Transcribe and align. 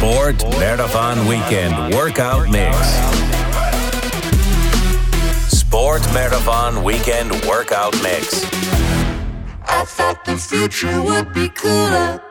Sport 0.00 0.42
Marathon 0.58 1.26
Weekend 1.26 1.94
Workout 1.94 2.48
Mix. 2.48 2.74
Sport 5.54 6.00
Marathon 6.14 6.82
Weekend 6.82 7.30
Workout 7.44 7.92
Mix. 8.02 8.44
I 9.68 9.84
thought 9.84 10.24
the 10.24 10.38
future 10.38 11.02
would 11.02 11.34
be 11.34 11.50
cooler. 11.50 12.22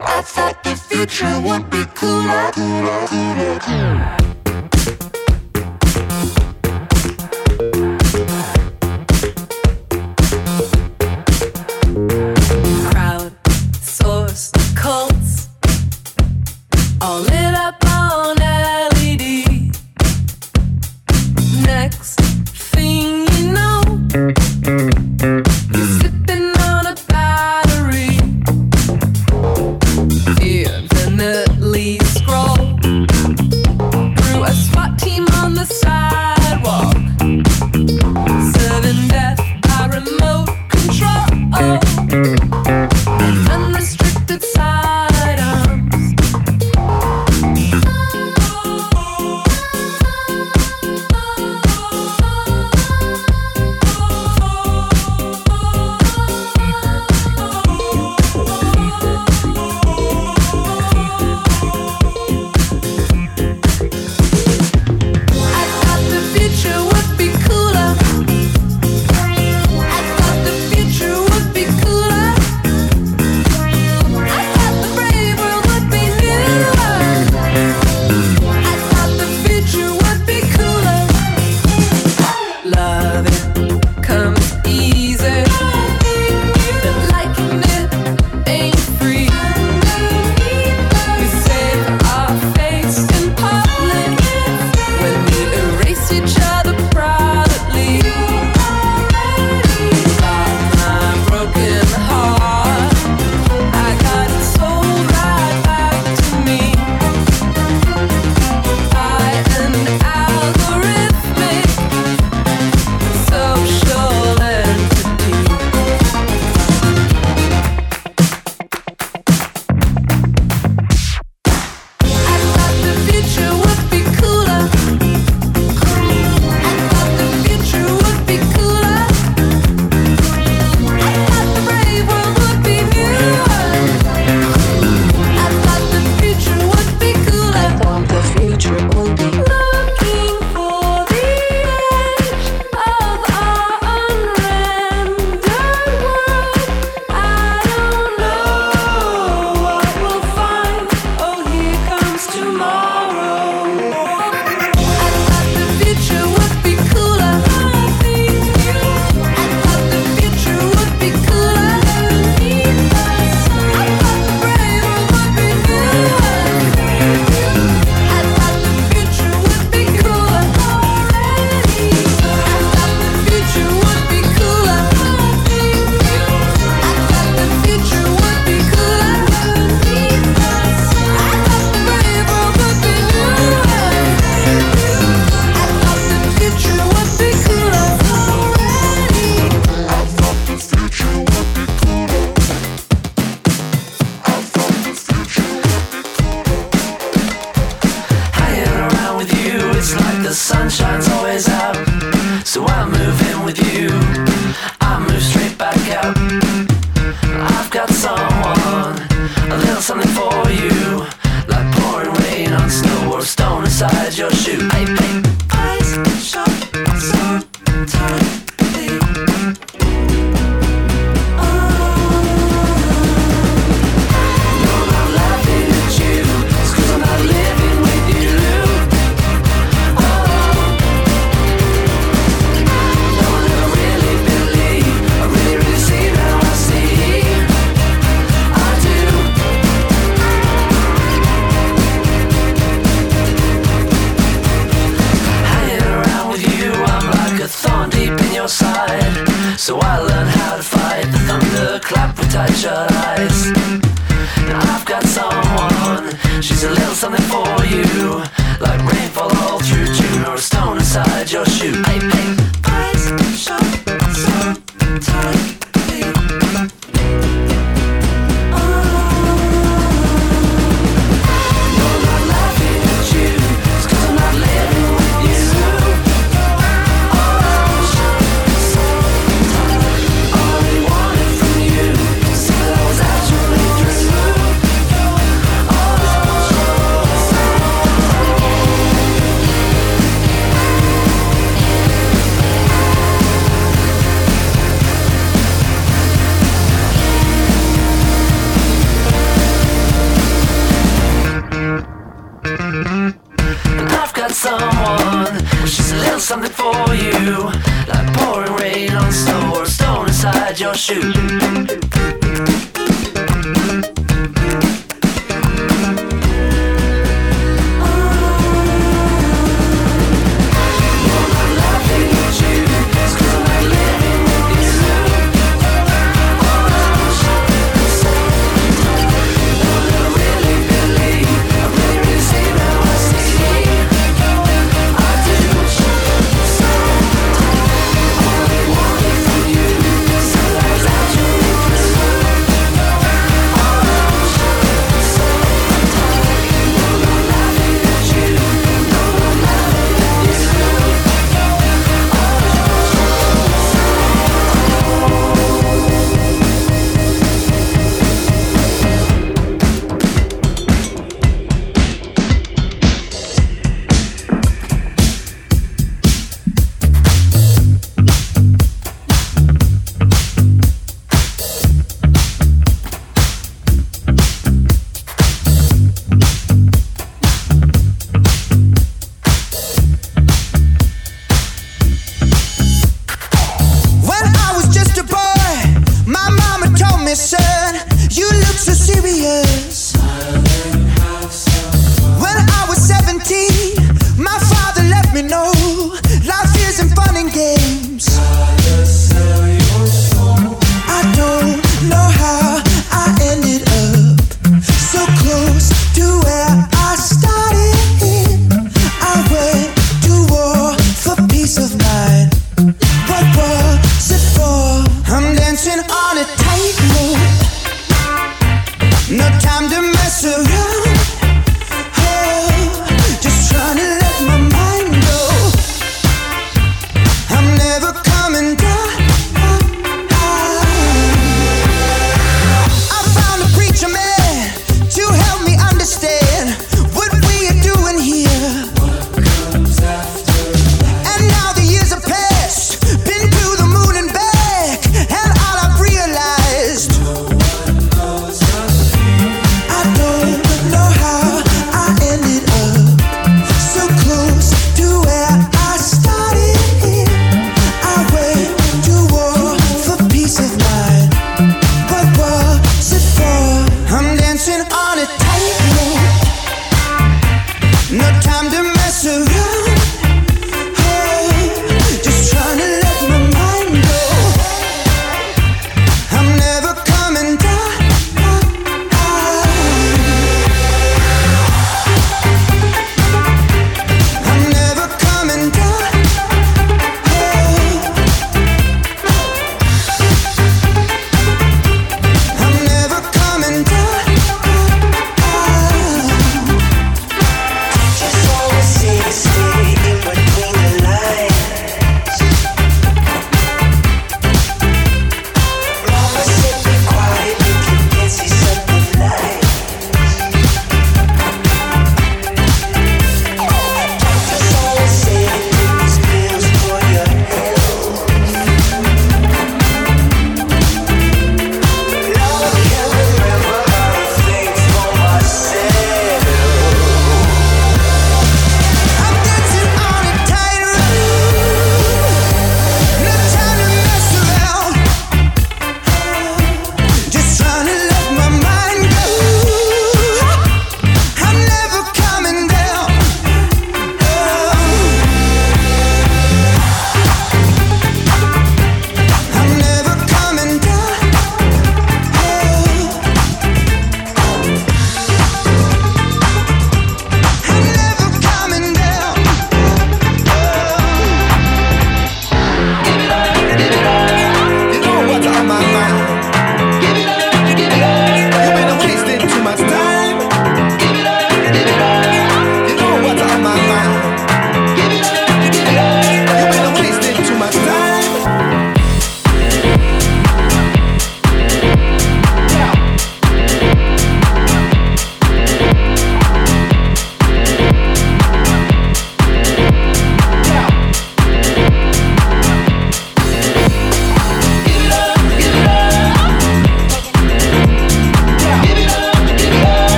I 0.00 0.22
thought 0.22 0.64
the 0.64 0.74
future 0.74 1.40
would 1.40 1.70
be 1.70 1.84
cooler, 1.94 2.50
cooler, 2.50 3.06
cooler, 3.06 3.58
cooler. 3.60 4.21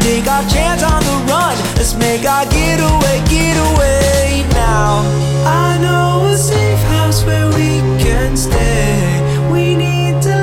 take 0.00 0.26
our 0.26 0.44
chance 0.48 0.82
on 0.82 1.02
the 1.02 1.16
run. 1.30 1.56
Let's 1.76 1.94
make 1.94 2.24
our 2.24 2.44
getaway, 2.46 3.18
getaway 3.28 4.44
now. 4.52 5.02
I 5.44 5.78
know 5.80 6.26
a 6.32 6.36
safe 6.36 6.82
house 6.94 7.24
where 7.24 7.48
we 7.48 7.80
can 8.02 8.36
stay. 8.36 9.50
We 9.50 9.74
need 9.76 10.22
to. 10.22 10.41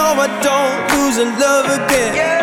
So 0.00 0.06
I 0.06 0.28
don't 0.48 0.80
lose 0.94 1.18
a 1.18 1.26
love 1.44 1.66
again. 1.78 2.14
Hey, 2.14 2.39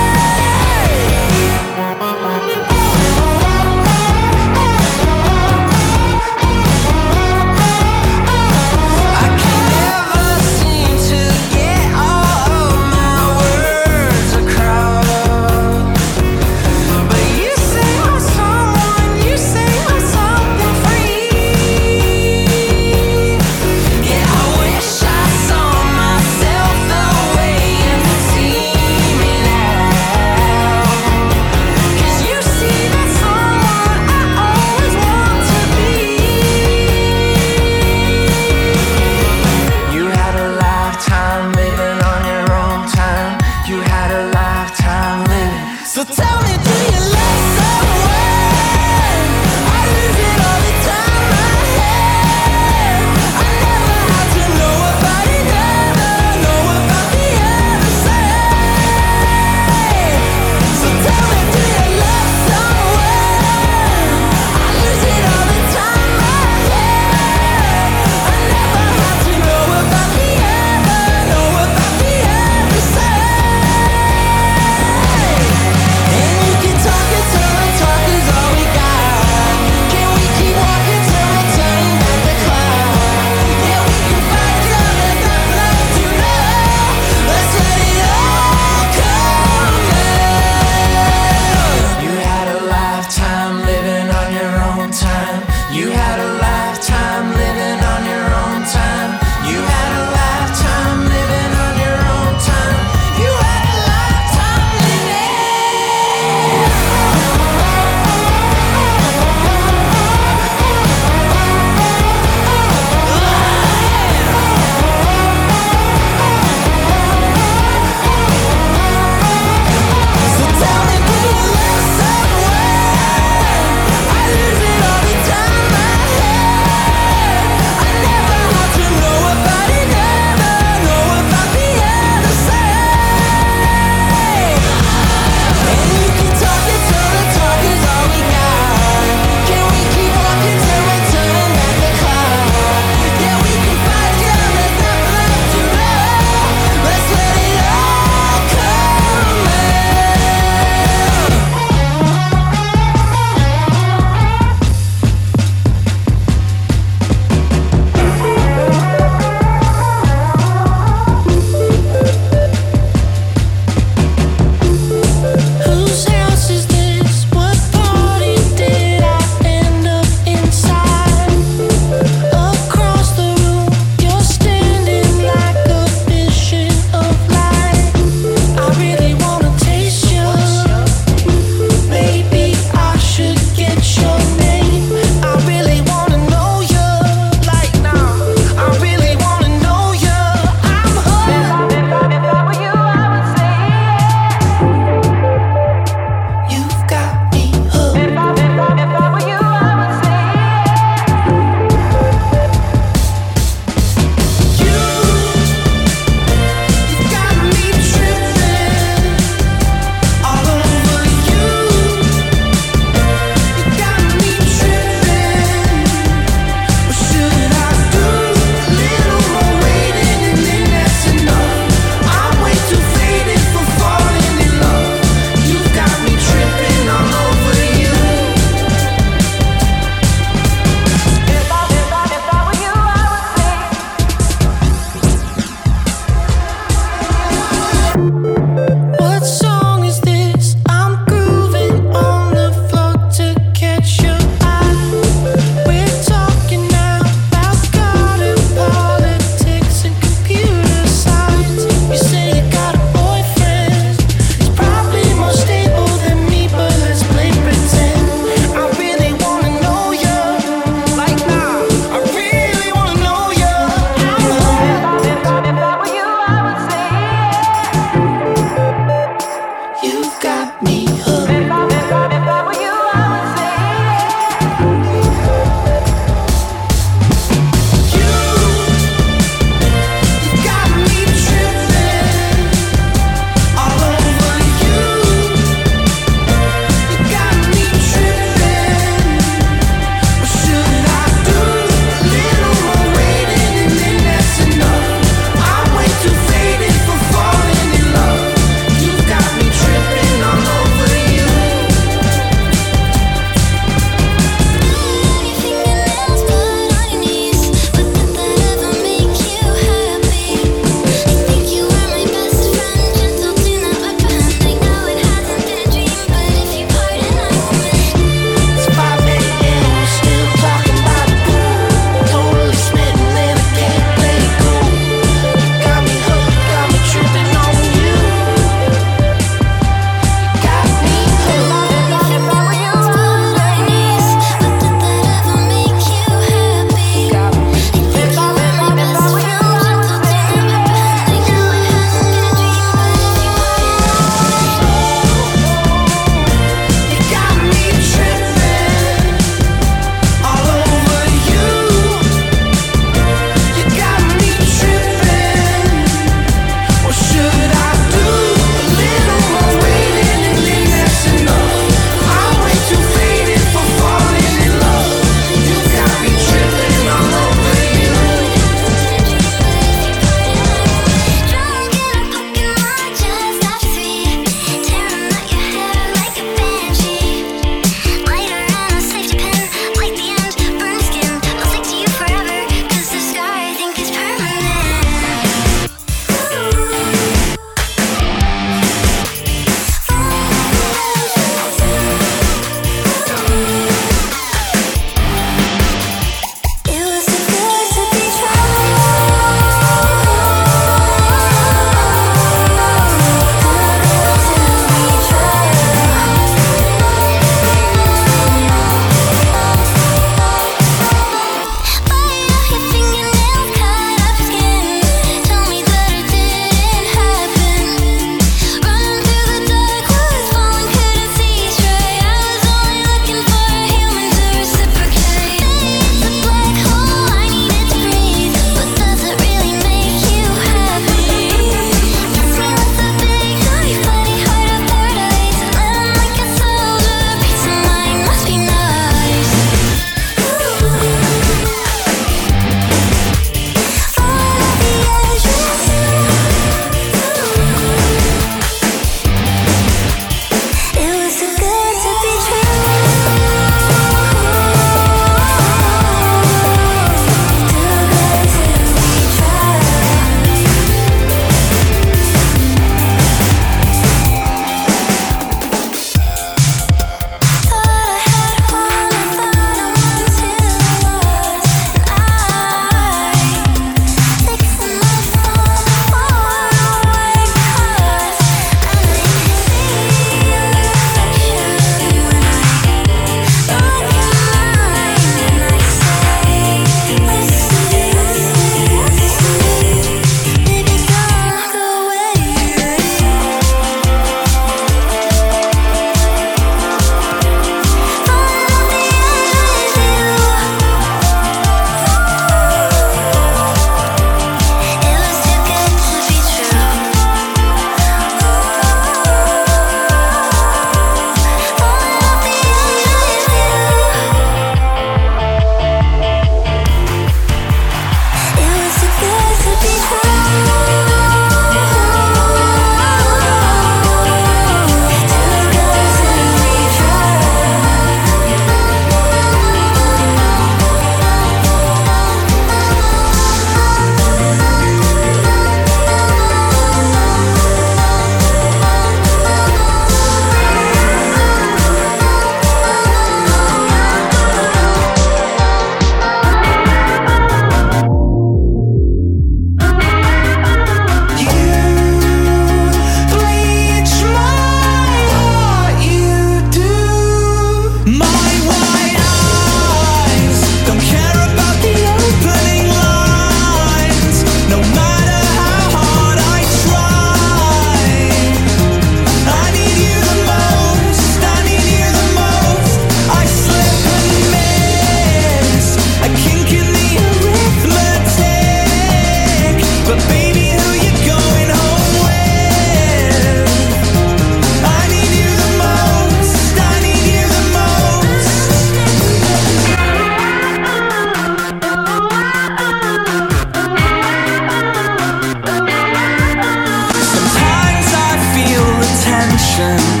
listen 599.61 600.00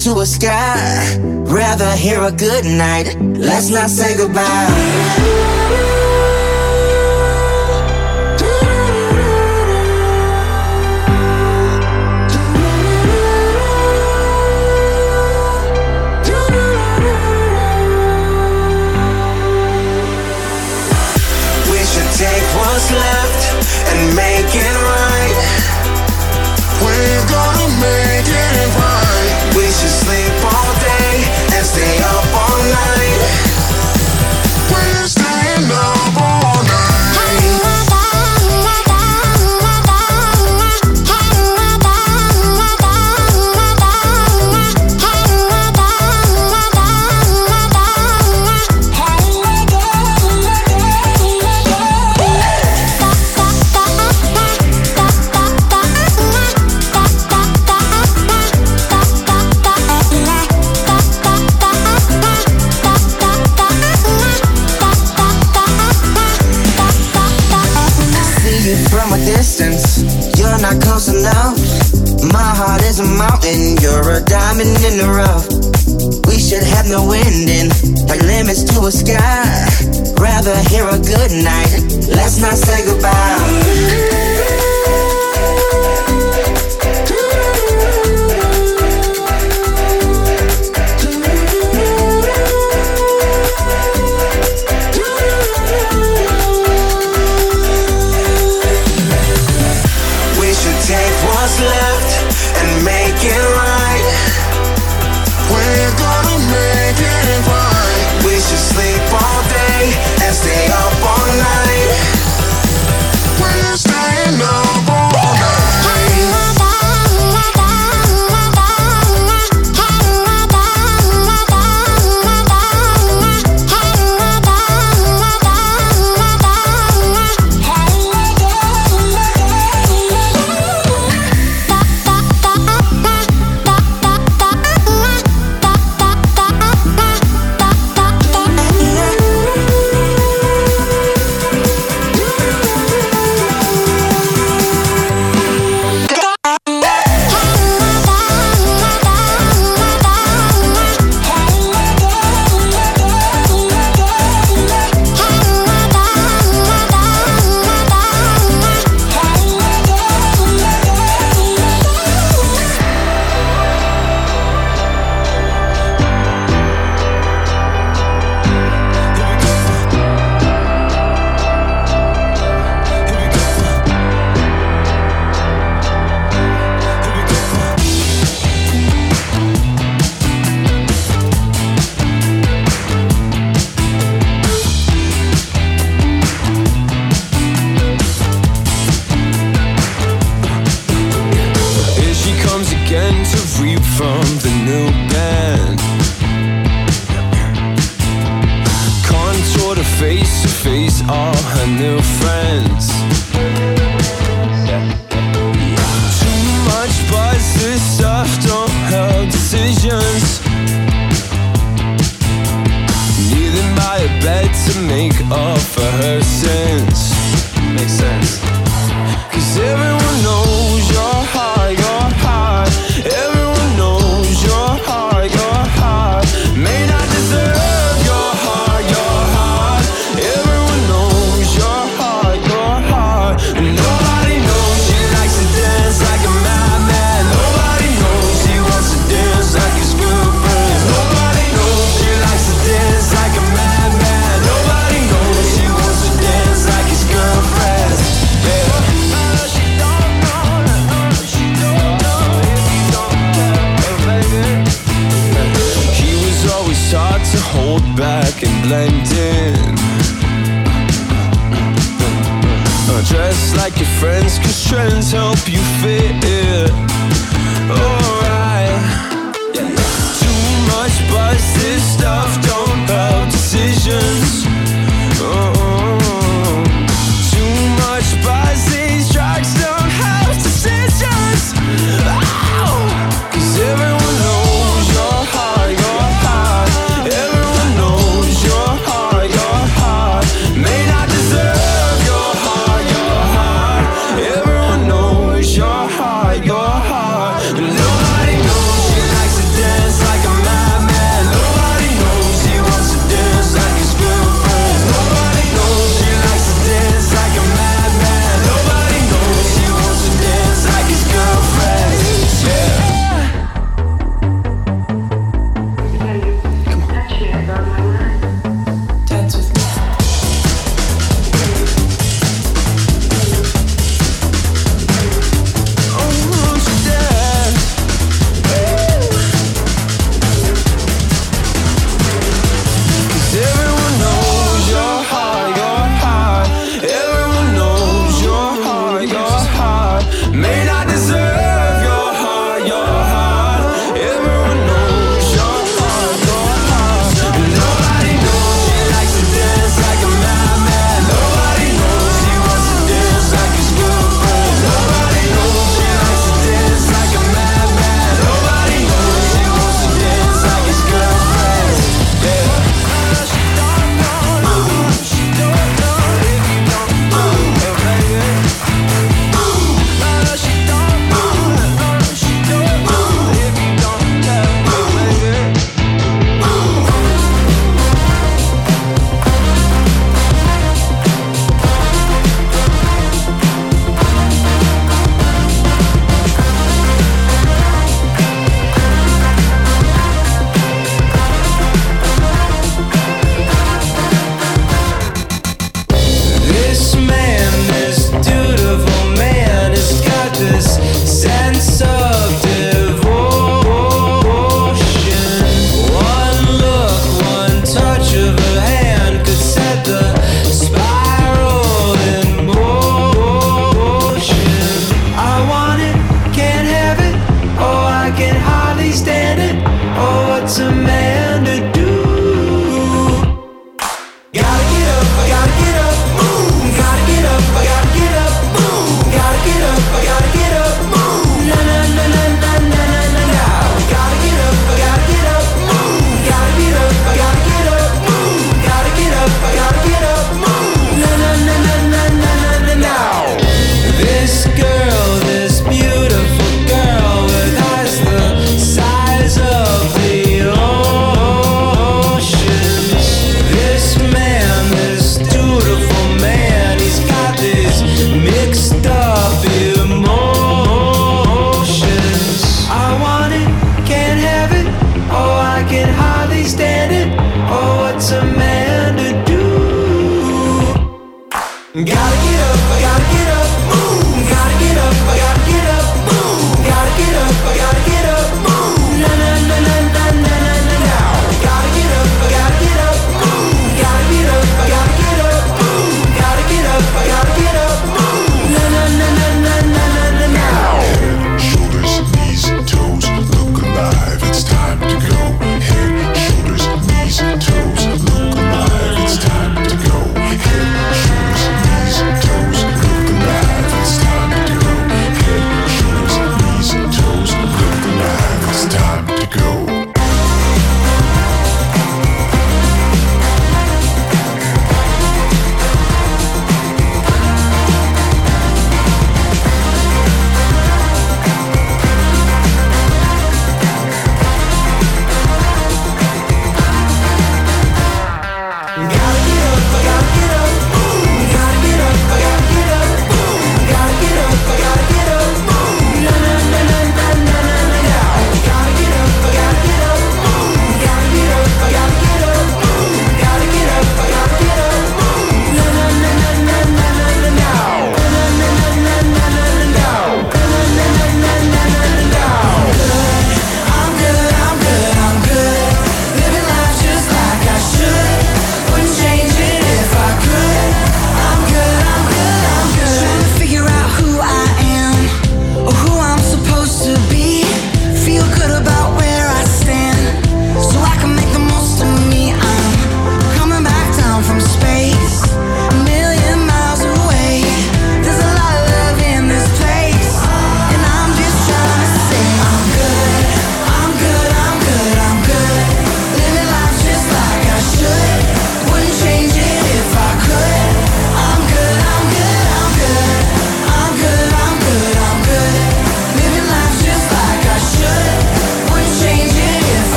to 0.00 0.20
a 0.20 0.26
sky. 0.26 1.16
Rather 1.18 1.90
hear 1.96 2.22
a 2.22 2.30
good 2.32 2.64
night. 2.64 3.16
Let's 3.20 3.68
not 3.70 3.90
say 3.90 4.16
goodbye. 4.16 5.87